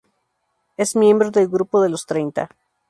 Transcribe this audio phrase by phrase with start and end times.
[0.77, 2.49] Es miembro del Grupo de los Treinta.